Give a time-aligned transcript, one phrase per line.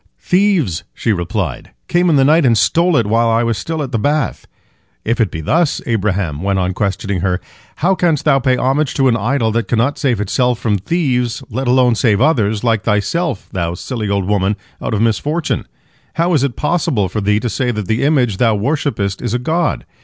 [0.17, 3.91] "Thieves," she replied, "came in the night and stole it, while I was still at
[3.91, 4.47] the bath."
[5.05, 7.39] "If it be thus," Abraham went on questioning her,
[7.75, 11.67] "how canst thou pay homage to an idol that cannot save itself from thieves, let
[11.67, 15.67] alone save others, like thyself, thou silly old woman, out of misfortune?
[16.15, 19.37] How is it possible for thee to say that the image thou worshippest is a
[19.39, 19.85] god?